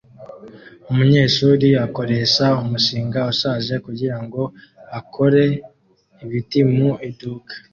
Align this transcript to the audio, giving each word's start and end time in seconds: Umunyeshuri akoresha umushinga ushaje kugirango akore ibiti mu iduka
Umunyeshuri 0.91 1.67
akoresha 1.85 2.45
umushinga 2.61 3.19
ushaje 3.31 3.73
kugirango 3.85 4.41
akore 4.99 5.43
ibiti 6.23 6.61
mu 6.73 6.89
iduka 7.09 7.53